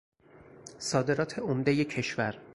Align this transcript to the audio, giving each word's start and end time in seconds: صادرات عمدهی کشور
صادرات 0.79 1.39
عمدهی 1.39 1.85
کشور 1.85 2.37